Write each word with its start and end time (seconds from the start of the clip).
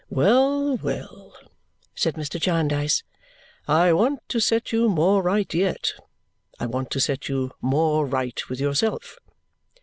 "Well, 0.09 0.77
well!" 0.77 1.31
said 1.93 2.15
Mr. 2.15 2.39
Jarndyce. 2.39 3.03
"I 3.67 3.93
want 3.93 4.27
to 4.29 4.39
set 4.39 4.71
you 4.71 4.89
more 4.89 5.21
right 5.21 5.53
yet. 5.53 5.93
I 6.59 6.65
want 6.65 6.89
to 6.93 6.99
set 6.99 7.29
you 7.29 7.51
more 7.61 8.07
right 8.07 8.49
with 8.49 8.59
yourself." 8.59 9.19